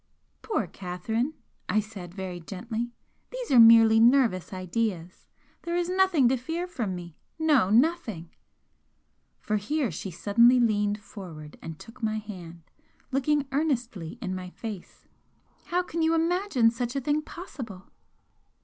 [0.41, 1.35] "Poor Catherine!"
[1.69, 2.91] I said, very gently
[3.29, 5.27] "These are merely nervous ideas!
[5.61, 8.31] There is nothing to fear from me no, nothing!"
[9.37, 12.63] For here she suddenly leaned forward and took my hand,
[13.11, 15.05] looking earnestly in my face
[15.65, 17.91] "How can you imagine such a thing possible?"